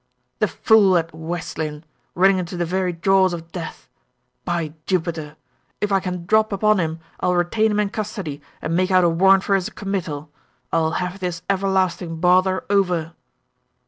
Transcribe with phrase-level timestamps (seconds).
[0.39, 1.83] "The fool at West Lynne,
[2.15, 3.87] running into the very jaws of death!
[4.45, 5.35] By Jupiter!
[5.79, 9.09] If I can drop upon him, I'll retain him in custody, and make out a
[9.09, 10.31] warrant for his committal!
[10.73, 13.13] I'll have this everlasting bother over."